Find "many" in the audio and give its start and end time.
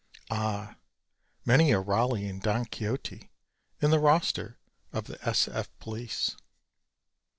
1.45-1.71